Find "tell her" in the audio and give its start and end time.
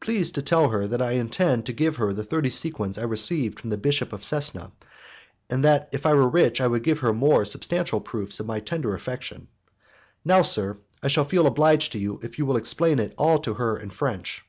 0.42-0.88